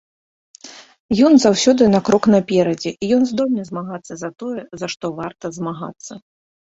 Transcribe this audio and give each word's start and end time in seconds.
Ён 1.25 1.33
заўсёды 1.41 1.83
на 1.95 1.99
крок 2.07 2.23
наперадзе, 2.35 2.93
ён 3.17 3.21
здольны 3.33 3.63
змагацца 3.69 4.13
за 4.23 4.29
тое, 4.39 4.61
за 4.85 4.89
што 4.95 5.05
варта 5.19 5.45
змагацца. 5.59 6.13